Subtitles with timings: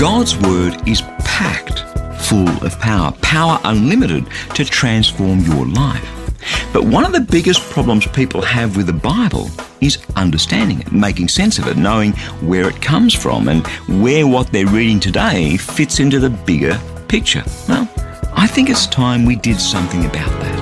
[0.00, 1.80] God's Word is packed
[2.22, 6.08] full of power, power unlimited to transform your life.
[6.72, 9.50] But one of the biggest problems people have with the Bible
[9.82, 13.66] is understanding it, making sense of it, knowing where it comes from and
[14.02, 17.44] where what they're reading today fits into the bigger picture.
[17.68, 17.86] Well,
[18.32, 20.59] I think it's time we did something about that.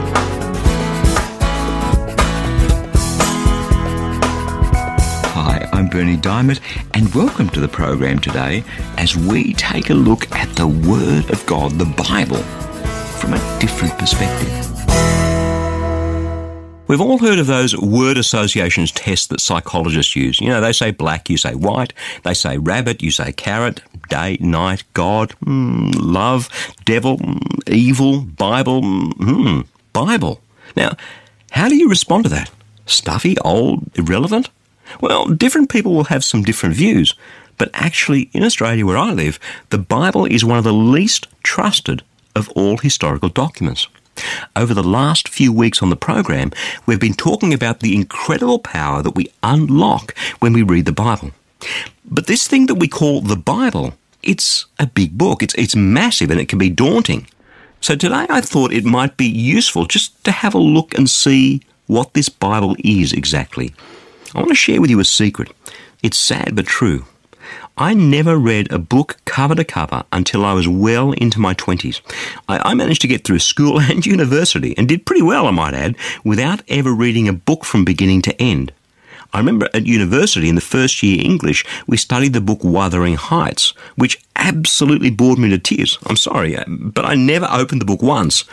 [5.98, 6.60] I'm Berni Dymet,
[6.94, 8.62] and welcome to the program today
[8.98, 12.36] as we take a look at the Word of God, the Bible,
[13.18, 14.48] from a different perspective.
[16.86, 20.40] We've all heard of those word associations tests that psychologists use.
[20.40, 21.92] You know, they say black, you say white.
[22.22, 23.80] They say rabbit, you say carrot.
[24.08, 26.48] Day, night, God, mm, love,
[26.84, 30.40] devil, mm, evil, Bible, mm, Bible.
[30.76, 30.92] Now,
[31.50, 32.52] how do you respond to that?
[32.86, 34.50] Stuffy, old, irrelevant?
[35.00, 37.14] Well, different people will have some different views,
[37.56, 39.38] but actually, in Australia where I live,
[39.70, 42.02] the Bible is one of the least trusted
[42.34, 43.88] of all historical documents.
[44.56, 46.52] Over the last few weeks on the program,
[46.86, 51.30] we've been talking about the incredible power that we unlock when we read the Bible.
[52.04, 55.42] But this thing that we call the Bible, it's a big book.
[55.42, 57.26] It's, it's massive and it can be daunting.
[57.80, 61.62] So today I thought it might be useful just to have a look and see
[61.86, 63.74] what this Bible is exactly.
[64.34, 65.52] I want to share with you a secret.
[66.02, 67.04] It's sad but true.
[67.76, 72.00] I never read a book cover to cover until I was well into my 20s.
[72.48, 75.74] I, I, managed to get through school and university and did pretty well, I might
[75.74, 78.72] add, without ever reading a book from beginning to end.
[79.32, 83.74] I remember at university in the first year English, we studied the book Wuthering Heights,
[83.94, 85.98] which absolutely bored me to tears.
[86.06, 88.44] I'm sorry, uh, but I never opened the book once.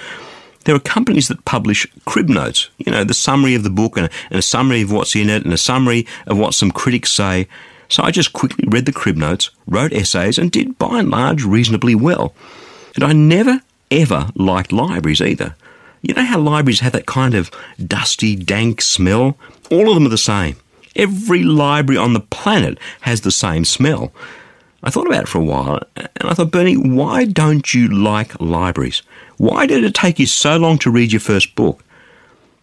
[0.66, 4.09] There are companies that publish crib notes, you know, the summary of the book and,
[4.30, 7.48] and a summary of what's in it and a summary of what some critics say.
[7.88, 11.44] So I just quickly read the crib notes, wrote essays, and did by and large
[11.44, 12.34] reasonably well.
[12.96, 13.62] And I never,
[13.92, 15.56] ever liked libraries either.
[16.02, 17.52] You know how libraries have that kind of
[17.86, 19.38] dusty, dank smell?
[19.72, 20.56] All of them are the same.
[20.96, 24.14] Every library on the planet has the same smell.
[24.82, 28.40] I thought about it for a while, and I thought, Berni, why don't you like
[28.40, 29.02] libraries?
[29.38, 31.84] Why did it take you so long to read your first book?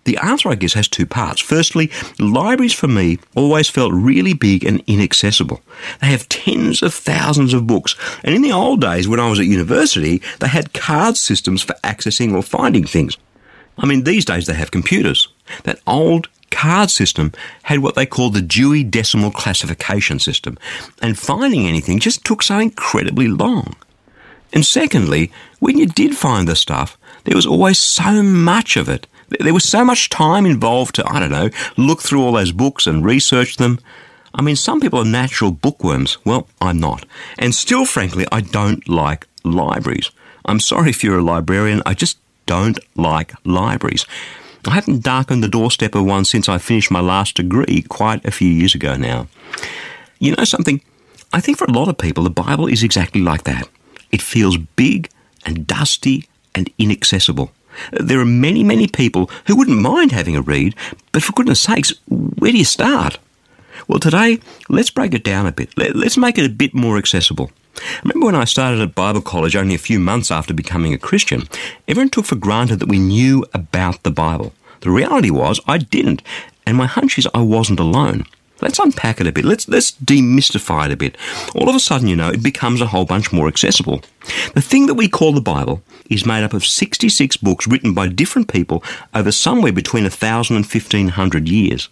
[0.04, 1.40] The answer, I guess, has two parts.
[1.40, 5.60] Firstly, libraries for me always felt really big and inaccessible.
[6.00, 7.94] They have tens of thousands of books,
[8.24, 11.74] and in the old days when I was at university, they had card systems for
[11.84, 13.16] accessing or finding things.
[13.78, 15.28] I mean, these days they have computers.
[15.62, 20.58] That old card system had what they called the Dewey Decimal Classification System,
[21.00, 23.76] and finding anything just took so incredibly long.
[24.52, 29.06] And secondly, when you did find the stuff, there was always so much of it.
[29.40, 32.86] There was so much time involved to, I don't know, look through all those books
[32.86, 33.78] and research them.
[34.34, 36.18] I mean, some people are natural bookworms.
[36.24, 37.06] Well, I'm not.
[37.38, 40.10] And still, frankly, I don't like libraries.
[40.44, 44.04] I'm sorry if you're a librarian, I just don't like libraries.
[44.66, 48.30] I haven't darkened the doorstep of one since I finished my last degree quite a
[48.30, 49.28] few years ago now.
[50.18, 50.80] You know something?
[51.32, 53.68] I think for a lot of people, the Bible is exactly like that.
[54.12, 55.08] It feels big
[55.44, 57.50] and dusty and inaccessible.
[57.92, 60.74] There are many, many people who wouldn't mind having a read,
[61.10, 63.18] but for goodness sakes, where do you start?
[63.88, 65.70] Well, today, let's break it down a bit.
[65.76, 67.50] Let's make it a bit more accessible.
[68.04, 71.48] Remember when I started at Bible college only a few months after becoming a Christian?
[71.88, 74.52] Everyone took for granted that we knew about the Bible.
[74.82, 76.22] The reality was I didn't,
[76.66, 78.26] and my hunch is I wasn't alone.
[78.62, 79.44] Let's unpack it a bit.
[79.44, 81.16] Let's let's demystify it a bit.
[81.54, 84.02] All of a sudden, you know, it becomes a whole bunch more accessible.
[84.54, 88.06] The thing that we call the Bible is made up of 66 books written by
[88.06, 88.84] different people
[89.14, 91.88] over somewhere between 1,000 and 1,500 years.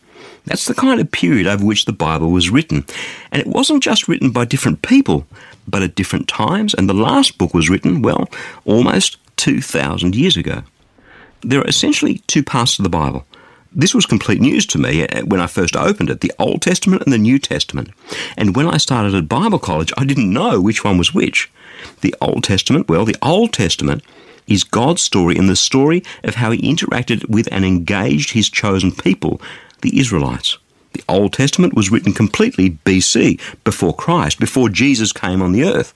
[0.46, 2.84] That's the kind of period over which the Bible was written.
[3.32, 5.26] And it wasn't just written by different people,
[5.66, 6.74] but at different times.
[6.74, 8.28] And the last book was written, well,
[8.64, 10.62] almost 2,000 years ago.
[11.42, 13.24] There are essentially two parts to the Bible.
[13.72, 17.02] This was complete news to me uh, when I first opened it the Old Testament
[17.02, 17.90] and the New Testament.
[18.36, 21.50] And when I started at Bible college, I didn't know which one was which.
[22.00, 24.02] The Old Testament, well, the Old Testament
[24.48, 28.90] is God's story and the story of how he interacted with and engaged his chosen
[28.90, 29.40] people,
[29.82, 30.58] the Israelites.
[30.92, 35.94] The Old Testament was written completely BC, before Christ, before Jesus came on the earth.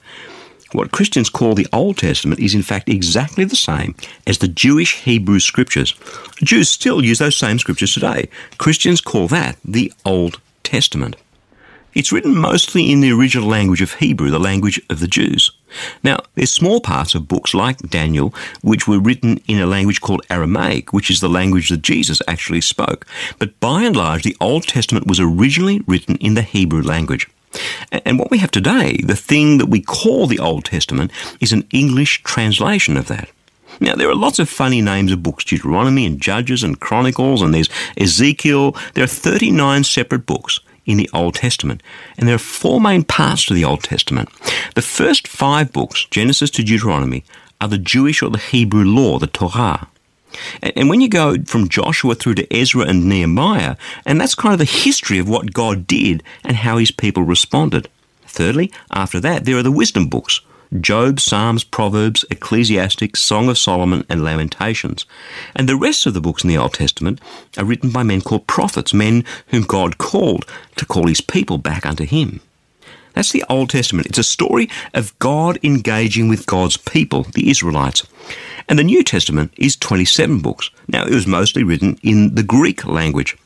[0.75, 3.95] What Christians call the Old Testament is in fact exactly the same
[4.27, 5.95] as the Jewish Hebrew scriptures.
[6.43, 8.29] Jews still use those same scriptures today.
[8.59, 11.15] Christians call that the Old Testament.
[11.95, 15.53] It's written mostly in the original language of Hebrew, the language of the Jews.
[16.03, 20.27] Now, there's small parts of books like Daniel which were written in a language called
[20.29, 23.07] Aramaic, which is the language that Jesus actually spoke.
[23.39, 27.29] But by and large, the Old Testament was originally written in the Hebrew language.
[27.93, 31.11] And what we have today, the thing that we call the Old Testament,
[31.41, 33.29] is an English translation of that.
[33.81, 37.53] Now, there are lots of funny names of books Deuteronomy and Judges and Chronicles, and
[37.53, 38.77] there's Ezekiel.
[38.95, 41.83] There are 39 separate books in the Old Testament.
[42.17, 44.29] And there are four main parts to the Old Testament.
[44.75, 47.25] The first five books, Genesis to Deuteronomy,
[47.61, 49.89] are the Jewish or the Hebrew law, the Torah.
[50.63, 54.59] And when you go from Joshua through to Ezra and Nehemiah, and that's kind of
[54.59, 57.89] the history of what God did and how his people responded.
[58.27, 60.41] Thirdly, after that, there are the wisdom books
[60.81, 65.07] Job, Psalms, Proverbs, Ecclesiastic, Song of Solomon, and Lamentations.
[65.55, 67.21] And the rest of the books in the Old Testament
[67.57, 70.47] are written by men called prophets, men whom God called
[70.77, 72.41] to call his people back unto him.
[73.13, 74.09] That's the Old Testament.
[74.09, 78.05] It's a story of God engaging with God's people, the Israelites.
[78.69, 80.71] And the New Testament is 27 books.
[80.89, 83.37] Now, it was mostly written in the Greek language.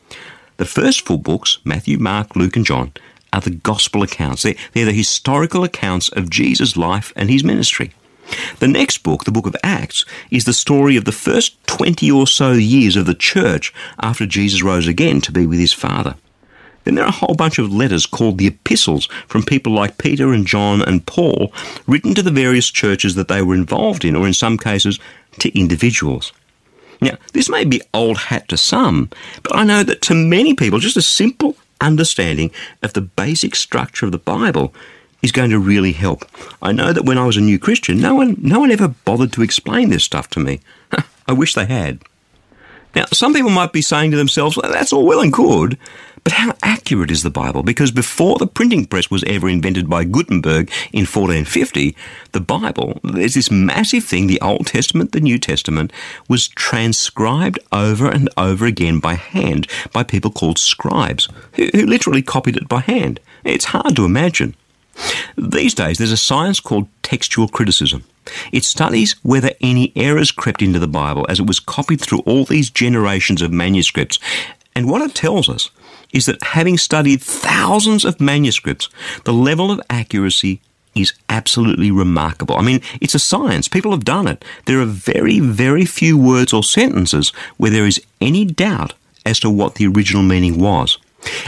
[0.58, 2.92] The first four books, Matthew, Mark, Luke, and John,
[3.32, 4.42] are the gospel accounts.
[4.42, 7.92] They're, they're the historical accounts of Jesus' life and his ministry.
[8.58, 12.26] The next book, the book of Acts, is the story of the first 20 or
[12.26, 16.16] so years of the church after Jesus rose again to be with his Father.
[16.88, 20.32] Then there are a whole bunch of letters called the epistles from people like Peter
[20.32, 21.52] and John and Paul,
[21.86, 24.98] written to the various churches that they were involved in, or in some cases,
[25.40, 26.32] to individuals.
[27.02, 29.10] Now, this may be old hat to some,
[29.42, 32.50] but I know that to many people, just a simple understanding
[32.82, 34.72] of the basic structure of the Bible
[35.20, 36.24] is going to really help.
[36.62, 39.34] I know that when I was a new Christian, no one, no one ever bothered
[39.34, 40.60] to explain this stuff to me.
[41.28, 41.98] I wish they had.
[42.94, 45.76] Now, some people might be saying to themselves, well, that's all well and good,
[46.28, 47.62] but how accurate is the Bible?
[47.62, 51.96] Because before the printing press was ever invented by Gutenberg in 1450,
[52.32, 55.90] the Bible, there's this massive thing, the Old Testament, the New Testament,
[56.28, 62.20] was transcribed over and over again by hand by people called scribes, who, who literally
[62.20, 63.20] copied it by hand.
[63.42, 64.54] It's hard to imagine.
[65.38, 68.04] These days, there's a science called textual criticism.
[68.52, 72.44] It studies whether any errors crept into the Bible as it was copied through all
[72.44, 74.18] these generations of manuscripts.
[74.76, 75.70] And what it tells us
[76.12, 78.88] is that having studied thousands of manuscripts,
[79.24, 80.60] the level of accuracy
[80.94, 82.56] is absolutely remarkable.
[82.56, 83.68] I mean, it's a science.
[83.68, 84.44] People have done it.
[84.64, 88.94] There are very, very few words or sentences where there is any doubt
[89.24, 90.98] as to what the original meaning was.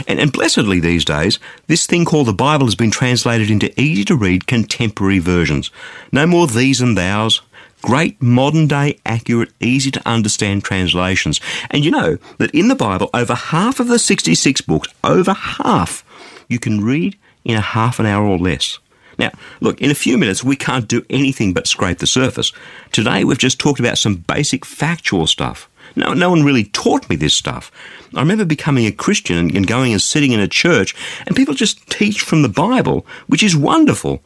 [0.07, 4.03] And, and, blessedly these days, this thing called the Bible has been translated into easy
[4.05, 5.71] to read contemporary versions.
[6.11, 7.41] No more these and thous,
[7.81, 11.41] great modern day, accurate, easy to understand translations.
[11.69, 16.03] And you know that in the Bible, over half of the 66 books, over half,
[16.47, 18.79] you can read in a half an hour or less.
[19.17, 22.51] Now, look, in a few minutes, we can't do anything but scrape the surface.
[22.91, 25.69] Today, we've just talked about some basic factual stuff.
[25.95, 27.71] No, no one really taught me this stuff.
[28.15, 30.95] I remember becoming a Christian and, and going and sitting in a church,
[31.27, 34.23] and people just teach from the Bible, which is wonderful.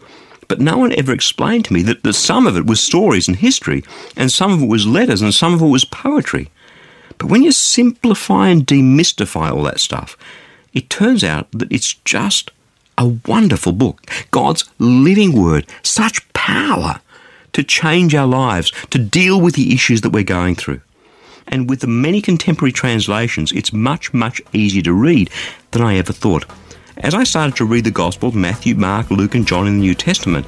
[0.48, 3.38] But no one ever explained to me that, that some of it was stories and
[3.38, 3.84] history,
[4.16, 6.50] and some of it was letters, and some of it was poetry.
[7.18, 10.18] But when you simplify and demystify all that stuff,
[10.74, 12.52] it turns out that it's just
[12.98, 14.06] a wonderful book.
[14.32, 17.00] God's living word, such power
[17.54, 20.82] to change our lives, to deal with the issues that we're going through.
[21.48, 25.30] And with the many contemporary translations, it's much, much easier to read
[25.72, 26.46] than I ever thought.
[26.98, 29.96] As I started to read the Gospels, Matthew, Mark, Luke, and John in the New
[29.96, 30.46] Testament,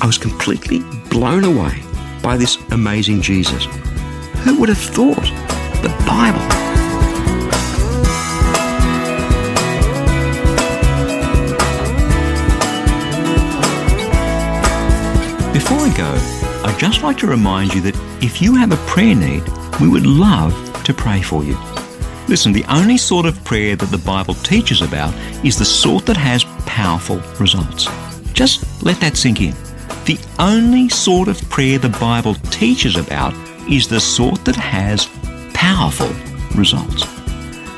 [0.00, 1.80] I was completely blown away
[2.20, 3.64] by this amazing Jesus.
[4.42, 5.22] Who would have thought?
[5.82, 6.40] The Bible.
[15.52, 19.14] Before I go, I'd just like to remind you that if you have a prayer
[19.14, 19.44] need,
[19.80, 21.56] we would love to pray for you.
[22.28, 26.16] Listen, the only sort of prayer that the Bible teaches about is the sort that
[26.18, 27.88] has powerful results.
[28.34, 29.54] Just let that sink in.
[30.04, 33.32] The only sort of prayer the Bible teaches about
[33.70, 35.08] is the sort that has
[35.54, 36.10] powerful
[36.54, 37.04] results.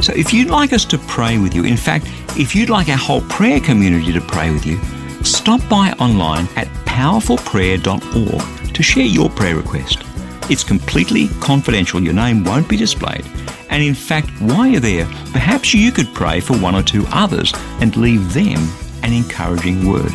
[0.05, 2.97] So if you'd like us to pray with you, in fact, if you'd like our
[2.97, 4.81] whole prayer community to pray with you,
[5.23, 10.03] stop by online at powerfulprayer.org to share your prayer request.
[10.51, 12.01] It's completely confidential.
[12.03, 13.25] Your name won't be displayed.
[13.71, 17.53] And in fact, while you're there, perhaps you could pray for one or two others
[17.81, 18.59] and leave them
[19.03, 20.11] an encouraging word.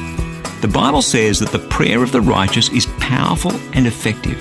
[0.62, 4.38] The Bible says that the prayer of the righteous is powerful and effective.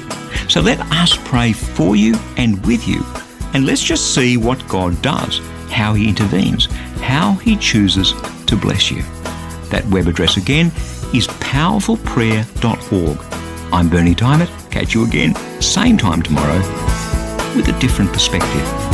[0.49, 3.03] So let us pray for you and with you.
[3.55, 5.41] And let's just see what God does,
[5.71, 6.67] how He intervenes,
[7.01, 8.13] how He chooses
[8.47, 9.03] to bless you.
[9.71, 10.67] That web address again
[11.15, 13.19] is powerfulprayer.org.
[13.73, 14.71] I'm Berni Dymet.
[14.71, 16.59] Catch you again, same time tomorrow,
[17.57, 18.94] with a different perspective.